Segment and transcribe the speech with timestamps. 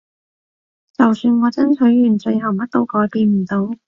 [0.97, 3.69] 就算我爭取完最後乜都改變唔到